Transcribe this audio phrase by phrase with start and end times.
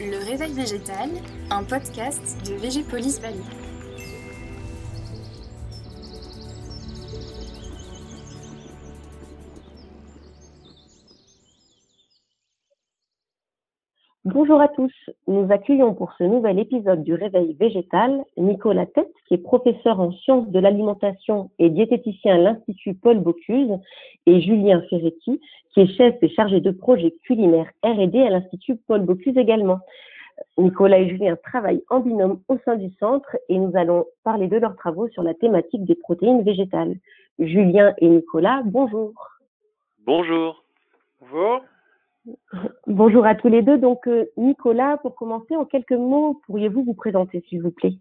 [0.00, 1.10] Le Réveil Végétal,
[1.50, 3.67] un podcast de Végépolis Valley.
[14.40, 14.94] Bonjour à tous.
[15.26, 20.12] Nous accueillons pour ce nouvel épisode du Réveil végétal Nicolas Tête, qui est professeur en
[20.12, 23.72] sciences de l'alimentation et diététicien à l'Institut Paul Bocuse,
[24.26, 25.40] et Julien Ferretti,
[25.74, 29.80] qui est chef et chargé de projet culinaire R&D à l'Institut Paul Bocuse également.
[30.56, 34.58] Nicolas et Julien travaillent en binôme au sein du centre et nous allons parler de
[34.58, 36.94] leurs travaux sur la thématique des protéines végétales.
[37.40, 39.14] Julien et Nicolas, bonjour.
[40.06, 40.28] Bonjour.
[40.28, 40.67] Bonjour.
[42.98, 43.78] Bonjour à tous les deux.
[43.78, 47.92] Donc, euh, Nicolas, pour commencer, en quelques mots, pourriez-vous vous présenter, s'il vous plaît?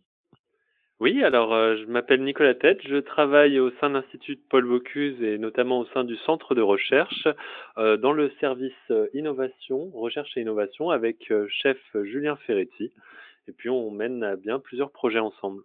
[0.99, 5.21] Oui, alors euh, je m'appelle Nicolas Tête, je travaille au sein de l'Institut Paul Bocuse
[5.21, 7.27] et notamment au sein du centre de recherche
[7.77, 8.73] euh, dans le service
[9.13, 12.91] innovation, recherche et innovation avec chef Julien Ferretti.
[13.47, 15.61] Et puis on mène bien plusieurs projets ensemble.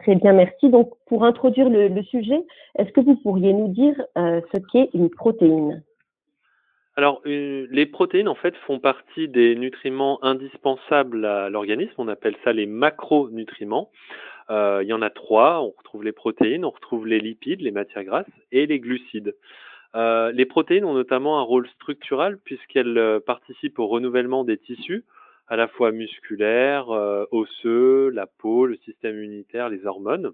[0.00, 0.68] Très bien, merci.
[0.68, 2.44] Donc, pour introduire le, sujet,
[2.78, 5.82] est-ce que vous pourriez nous dire euh, ce qu'est une protéine?
[6.96, 11.94] Alors, euh, les protéines, en fait, font partie des nutriments indispensables à l'organisme.
[11.98, 13.90] On appelle ça les macronutriments.
[14.50, 15.60] Euh, il y en a trois.
[15.62, 19.34] On retrouve les protéines, on retrouve les lipides, les matières grasses, et les glucides.
[19.94, 25.04] Les protéines ont notamment un rôle structural puisqu'elles participent au renouvellement des tissus,
[25.48, 30.32] à la fois musculaires, euh, osseux, la peau, le système immunitaire, les hormones.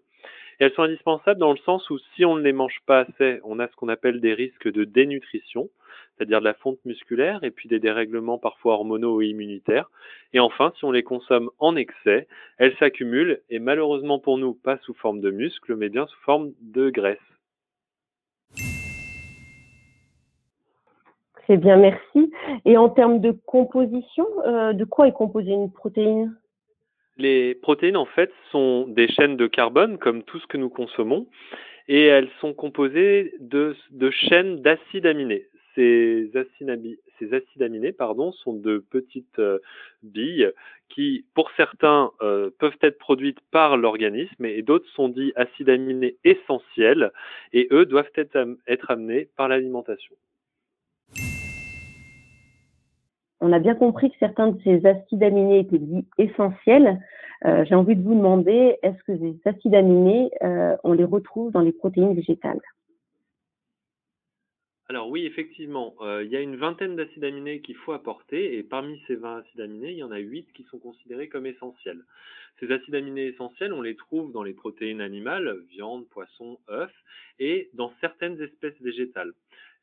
[0.61, 3.41] Et elles sont indispensables dans le sens où si on ne les mange pas assez,
[3.45, 5.71] on a ce qu'on appelle des risques de dénutrition,
[6.17, 9.91] c'est-à-dire de la fonte musculaire et puis des dérèglements parfois hormonaux et immunitaires.
[10.33, 12.27] Et enfin, si on les consomme en excès,
[12.59, 16.53] elles s'accumulent et malheureusement pour nous, pas sous forme de muscles, mais bien sous forme
[16.61, 17.19] de graisse.
[21.53, 22.33] Très bien, merci.
[22.65, 26.35] Et en termes de composition, euh, de quoi est composée une protéine?
[27.19, 31.27] Les protéines, en fait, sont des chaînes de carbone, comme tout ce que nous consommons,
[31.89, 33.77] et elles sont composées de,
[34.13, 35.47] chaînes d'acides aminés.
[35.75, 39.59] Ces acides, aminés pardon, sont de petites euh,
[40.03, 40.51] billes
[40.89, 46.17] qui, pour certains, euh, peuvent être produites par l'organisme et d'autres sont dits acides aminés
[46.25, 47.13] essentiels
[47.53, 50.17] et eux doivent être amenés par l'alimentation.
[53.45, 57.01] On a bien compris que certains de ces acides aminés étaient dits essentiels.
[57.45, 61.51] Euh, J'ai envie de vous demander, est-ce que ces acides aminés, euh, on les retrouve
[61.51, 62.61] dans les protéines végétales?
[64.89, 68.63] Alors oui, effectivement, euh, il y a une vingtaine d'acides aminés qu'il faut apporter et
[68.63, 72.05] parmi ces 20 acides aminés, il y en a 8 qui sont considérés comme essentiels.
[72.61, 76.95] Ces acides aminés essentiels, on les trouve dans les protéines animales, viande, poisson, œufs,
[77.41, 79.33] et dans certaines espèces végétales.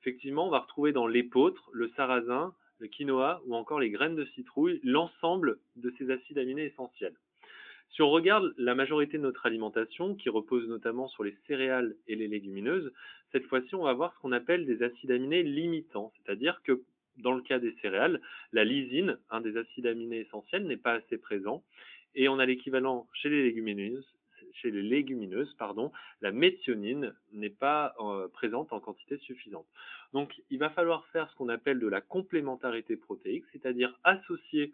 [0.02, 4.25] Effectivement, on va retrouver dans l'épeautre, le sarrasin, le quinoa ou encore les graines de
[4.35, 7.16] citrouille l'ensemble de ces acides aminés essentiels.
[7.91, 12.16] Si on regarde la majorité de notre alimentation, qui repose notamment sur les céréales et
[12.16, 12.91] les légumineuses,
[13.31, 16.81] cette fois-ci, on va voir ce qu'on appelle des acides aminés limitants, c'est-à-dire que
[17.17, 18.22] dans le cas des céréales,
[18.53, 21.63] la lysine, un des acides aminés essentiels, n'est pas assez présent,
[22.16, 24.07] et on a l'équivalent chez les légumineuses,
[24.54, 29.68] chez les légumineuses, pardon, la méthionine n'est pas euh, présente en quantité suffisante.
[30.14, 34.72] Donc, il va falloir faire ce qu'on appelle de la complémentarité protéique, c'est-à-dire associer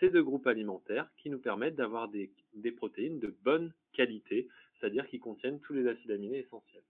[0.00, 4.48] ces deux groupes alimentaires qui nous permettent d'avoir des, des protéines de bonne qualité,
[4.78, 6.82] c'est-à-dire qui contiennent tous les acides aminés essentiels.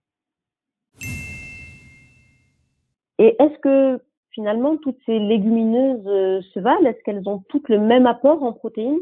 [3.19, 6.87] Et est-ce que finalement toutes ces légumineuses euh, se valent?
[6.87, 9.01] Est-ce qu'elles ont toutes le même apport en protéines?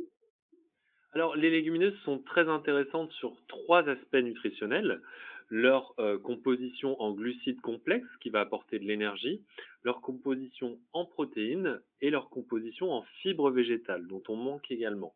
[1.15, 5.01] Alors, les légumineuses sont très intéressantes sur trois aspects nutritionnels.
[5.49, 9.41] Leur euh, composition en glucides complexes, qui va apporter de l'énergie,
[9.85, 15.15] leur composition en protéines et leur composition en fibres végétales, dont on manque également.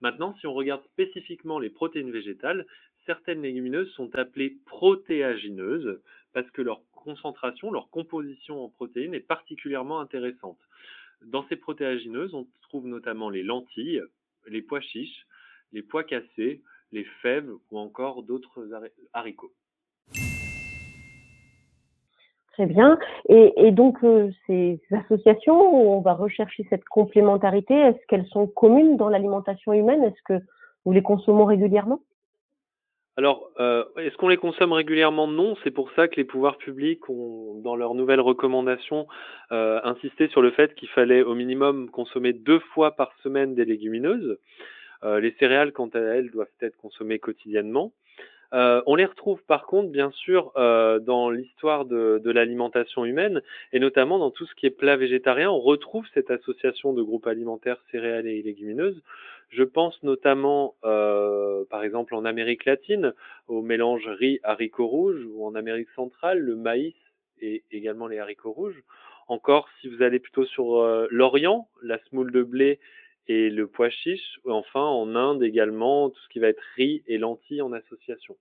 [0.00, 2.66] Maintenant, si on regarde spécifiquement les protéines végétales,
[3.04, 6.00] certaines légumineuses sont appelées protéagineuses
[6.32, 10.58] parce que leur concentration, leur composition en protéines est particulièrement intéressante.
[11.22, 14.02] Dans ces protéagineuses, on trouve notamment les lentilles,
[14.48, 15.26] les pois chiches,
[15.76, 19.52] les pois cassés, les fèves ou encore d'autres hari- haricots.
[22.54, 22.98] Très bien.
[23.28, 28.46] Et, et donc euh, ces associations où on va rechercher cette complémentarité, est-ce qu'elles sont
[28.46, 30.02] communes dans l'alimentation humaine?
[30.02, 30.38] Est-ce que
[30.86, 32.00] nous les consommons régulièrement?
[33.18, 35.26] Alors, euh, est-ce qu'on les consomme régulièrement?
[35.26, 35.54] Non.
[35.64, 39.06] C'est pour ça que les pouvoirs publics ont, dans leurs nouvelles recommandations,
[39.52, 43.66] euh, insisté sur le fait qu'il fallait au minimum consommer deux fois par semaine des
[43.66, 44.38] légumineuses.
[45.04, 47.92] Euh, les céréales, quant à elles, doivent être consommées quotidiennement.
[48.52, 53.80] Euh, on les retrouve par contre, bien sûr, euh, dans l'histoire de, l'alimentation humaine, et
[53.80, 55.50] notamment dans tout ce qui est plat végétarien.
[55.50, 59.02] On retrouve cette association de groupes alimentaires céréales et légumineuses.
[59.48, 63.14] Je pense notamment, euh, par exemple, en Amérique latine,
[63.48, 66.94] au mélange riz-haricots rouges, ou en Amérique centrale, le maïs
[67.40, 68.82] et également les haricots rouges.
[69.28, 72.78] Encore, si vous allez plutôt sur l'Orient, la semoule de blé
[73.28, 74.38] et le pois chiche.
[74.48, 78.36] Enfin, en Inde également, tout ce qui va être riz et lentilles en association.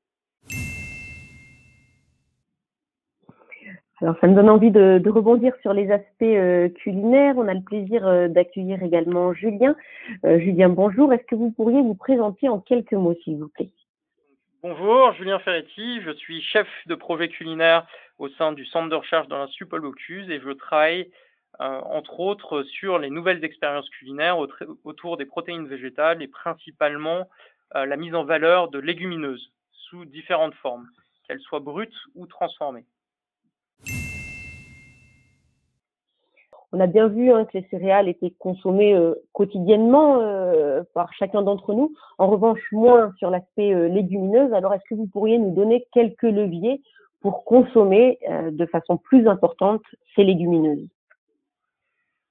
[4.01, 7.35] Alors, ça me donne envie de, de rebondir sur les aspects euh, culinaires.
[7.37, 9.75] On a le plaisir euh, d'accueillir également Julien.
[10.25, 11.13] Euh, Julien, bonjour.
[11.13, 13.69] Est-ce que vous pourriez vous présenter en quelques mots, s'il vous plaît?
[14.61, 16.01] Bonjour, Julien Ferretti.
[16.01, 17.87] Je suis chef de projet culinaire
[18.17, 21.05] au sein du centre de recherche dans l'Institut Paul Bocuse et je travaille euh,
[21.59, 24.37] entre autres sur les nouvelles expériences culinaires
[24.83, 27.29] autour des protéines végétales et principalement
[27.75, 30.87] euh, la mise en valeur de légumineuses sous différentes formes,
[31.27, 32.85] qu'elles soient brutes ou transformées.
[36.75, 41.41] On a bien vu hein, que les céréales étaient consommées euh, quotidiennement euh, par chacun
[41.41, 41.93] d'entre nous.
[42.17, 44.51] En revanche, moins sur l'aspect euh, légumineuse.
[44.51, 46.81] Alors, est-ce que vous pourriez nous donner quelques leviers
[47.21, 48.19] pour consommer
[48.51, 49.81] de façon plus importante
[50.15, 50.87] ces légumineuses?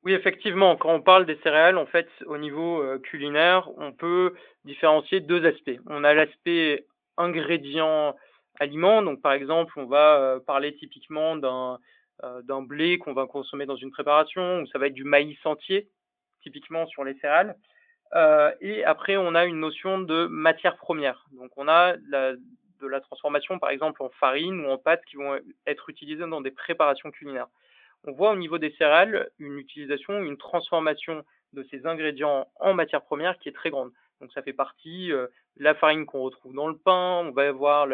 [0.05, 4.35] Oui, effectivement, quand on parle des céréales, en fait, au niveau euh, culinaire, on peut
[4.67, 5.81] différencier deux aspects.
[5.87, 6.87] On a l'aspect
[7.17, 8.15] ingrédient
[8.61, 11.79] aliment, donc par exemple, on va euh, parler typiquement d'un
[12.23, 15.39] euh, d'un blé qu'on va consommer dans une préparation, ou ça va être du maïs
[15.45, 15.89] entier,
[16.43, 17.56] typiquement sur les céréales.
[18.61, 21.25] et après, on a une notion de matière première.
[21.33, 25.41] Donc, on a de la transformation, par exemple, en farine ou en pâte qui vont
[25.67, 27.49] être utilisées dans des préparations culinaires
[28.05, 33.03] on voit au niveau des céréales une utilisation, une transformation de ces ingrédients en matière
[33.03, 33.93] première qui est très grande.
[34.21, 37.87] Donc ça fait partie euh, la farine qu'on retrouve dans le pain, on va avoir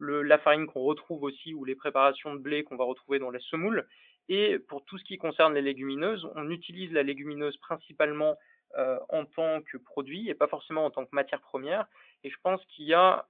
[0.00, 3.40] la farine qu'on retrouve aussi ou les préparations de blé qu'on va retrouver dans la
[3.40, 3.86] semoule.
[4.28, 8.36] Et pour tout ce qui concerne les légumineuses, on utilise la légumineuse principalement
[8.76, 11.86] euh, en tant que produit et pas forcément en tant que matière première.
[12.24, 13.26] Et je pense qu'il y a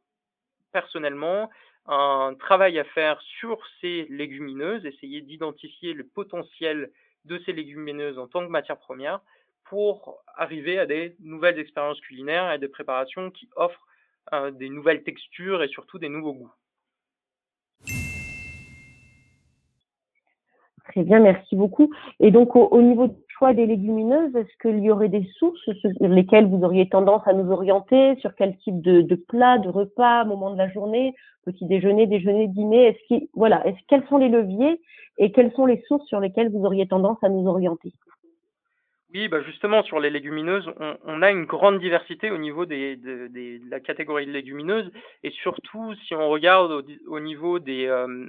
[0.73, 1.51] personnellement
[1.89, 6.91] un travail à faire sur ces légumineuses, essayer d'identifier le potentiel
[7.25, 9.21] de ces légumineuses en tant que matière première
[9.65, 13.87] pour arriver à des nouvelles expériences culinaires et des préparations qui offrent
[14.33, 16.53] euh, des nouvelles textures et surtout des nouveaux goûts.
[20.89, 21.93] Très bien, merci beaucoup.
[22.21, 23.23] Et donc, au, niveau du
[23.55, 27.51] des légumineuses, est-ce qu'il y aurait des sources sur lesquelles vous auriez tendance à nous
[27.53, 32.49] orienter Sur quel type de, plat, de repas, moment de la journée, petit déjeuner, déjeuner,
[32.49, 34.81] dîner Est-ce qu'il, voilà, est-ce quels sont les leviers
[35.19, 37.93] et quelles sont les sources sur lesquelles vous auriez tendance à nous orienter?
[39.15, 40.69] Oui, bah justement, sur les légumineuses,
[41.05, 43.31] on, a une grande diversité au niveau des, de,
[43.71, 44.91] la catégorie de légumineuses,
[45.23, 48.27] et surtout si on regarde au, au niveau des, euh,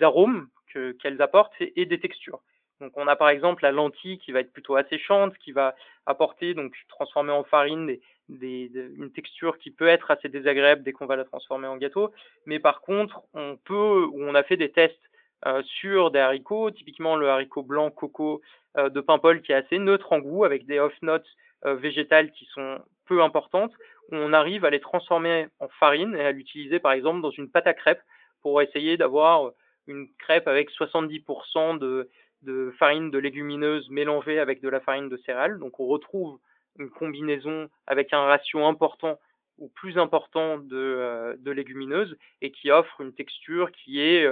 [0.00, 2.40] arômes qu'elles apportent et, des textures.
[2.82, 6.52] Donc on a par exemple la lentille qui va être plutôt asséchante, qui va apporter,
[6.52, 7.96] donc transformer en farine
[8.28, 12.12] une texture qui peut être assez désagréable dès qu'on va la transformer en gâteau.
[12.44, 14.98] Mais par contre, on peut, ou on a fait des tests
[15.46, 18.42] euh, sur des haricots, typiquement le haricot blanc coco
[18.76, 21.28] euh, de Paimpol qui est assez neutre en goût, avec des off-notes
[21.64, 23.72] euh, végétales qui sont peu importantes,
[24.10, 27.68] on arrive à les transformer en farine et à l'utiliser par exemple dans une pâte
[27.68, 28.02] à crêpes
[28.40, 29.52] pour essayer d'avoir
[29.86, 32.08] une crêpe avec 70% de,
[32.42, 35.58] de farine de légumineuse mélangée avec de la farine de céréales.
[35.58, 36.38] Donc on retrouve
[36.78, 39.18] une combinaison avec un ratio important
[39.58, 44.24] ou plus important de, euh, légumineuses et qui offre une texture qui est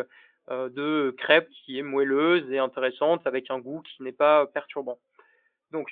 [0.50, 4.99] euh, de crêpe qui est moelleuse et intéressante avec un goût qui n'est pas perturbant.
[5.71, 5.90] Donc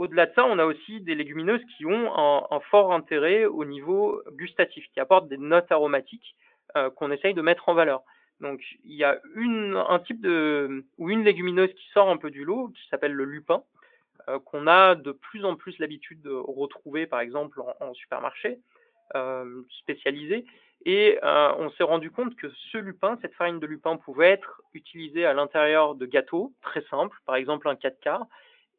[0.00, 4.22] au-delà de ça, on a aussi des légumineuses qui ont un, fort intérêt au niveau
[4.30, 6.34] gustatif, qui apportent des notes aromatiques
[6.74, 8.02] euh, qu'on essaye de mettre en valeur.
[8.40, 12.30] Donc il y a une, un type de ou une légumineuse qui sort un peu
[12.30, 13.62] du lot, qui s'appelle le lupin,
[14.28, 18.58] euh, qu'on a de plus en plus l'habitude de retrouver par exemple en, en supermarché
[19.14, 20.44] euh, spécialisé.
[20.86, 24.62] Et euh, on s'est rendu compte que ce lupin, cette farine de lupin, pouvait être
[24.72, 28.26] utilisée à l'intérieur de gâteaux très simples, par exemple un 4 quarts.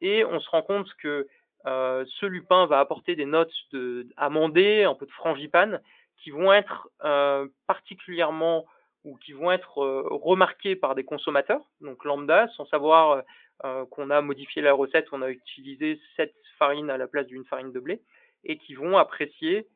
[0.01, 1.27] Et on se rend compte que
[1.67, 5.79] euh, ce lupin va apporter des notes de amandées, un peu de frangipane,
[6.17, 8.65] qui vont être euh, particulièrement
[9.03, 13.21] ou qui vont être euh, remarqués par des consommateurs, donc lambda, sans savoir euh,
[13.65, 17.45] euh, qu'on a modifié la recette, on a utilisé cette farine à la place d'une
[17.45, 18.01] farine de blé,
[18.43, 19.67] et qui vont apprécier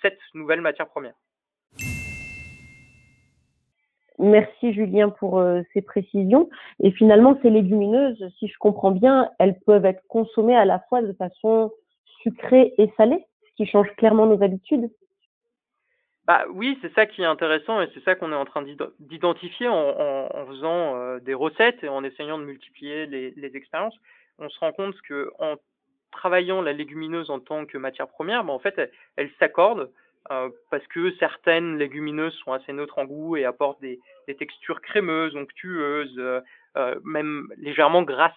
[0.00, 1.14] cette nouvelle matière première.
[4.20, 6.48] Merci Julien pour ces précisions.
[6.80, 11.02] Et finalement, ces légumineuses, si je comprends bien, elles peuvent être consommées à la fois
[11.02, 11.72] de façon
[12.22, 14.88] sucrée et salée, ce qui change clairement nos habitudes.
[16.26, 18.64] Bah oui, c'est ça qui est intéressant et c'est ça qu'on est en train
[18.98, 23.96] d'identifier en, faisant euh, des recettes et en essayant de multiplier les, expériences.
[24.38, 25.56] On se rend compte que en
[26.12, 29.92] travaillant la légumineuse en tant que matière première, bah, en fait, elle, s'accorde
[30.30, 34.00] euh, parce que certaines légumineuses sont assez neutres en goût et apportent des,
[34.38, 36.40] textures crémeuses, onctueuses, euh,
[37.04, 38.32] même légèrement grasses,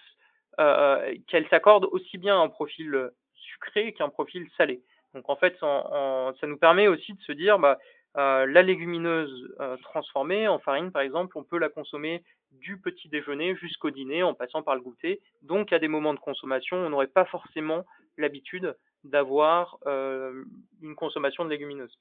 [1.28, 4.82] qu'elles s'accordent aussi bien à un profil sucré qu'un profil salé.
[5.14, 7.78] Donc en fait, ça nous permet aussi de se dire, bah,
[8.18, 13.10] euh, la légumineuse euh, transformée en farine, par exemple, on peut la consommer du petit
[13.10, 15.22] déjeuner jusqu'au dîner en passant par le goûter.
[15.44, 17.86] Donc à des moments de consommation, on n'aurait pas forcément
[18.18, 20.44] l'habitude d'avoir euh,
[20.82, 21.96] une consommation de légumineuses.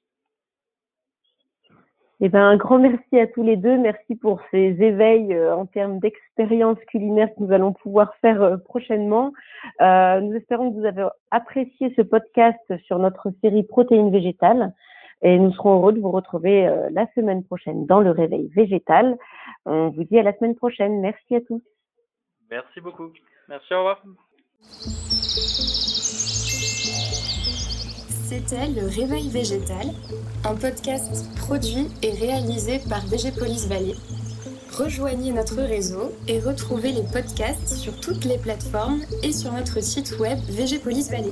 [2.19, 3.77] Eh ben, un grand merci à tous les deux.
[3.77, 8.57] Merci pour ces éveils euh, en termes d'expérience culinaire que nous allons pouvoir faire euh,
[8.57, 9.33] prochainement.
[9.81, 14.73] Euh, nous espérons que vous avez apprécié ce podcast sur notre série Protéines végétales.
[15.21, 19.17] Et nous serons heureux de vous retrouver la semaine prochaine dans le réveil végétal.
[19.65, 21.01] On vous dit à la semaine prochaine.
[21.01, 21.63] Merci à tous.
[22.51, 23.11] Merci beaucoup.
[23.49, 25.06] Merci, au revoir.
[28.27, 29.87] C'était Le Réveil Végétal,
[30.43, 33.95] un podcast produit et réalisé par Végépolis Valley.
[34.73, 40.17] Rejoignez notre réseau et retrouvez les podcasts sur toutes les plateformes et sur notre site
[40.19, 41.31] web Végépolis Valley.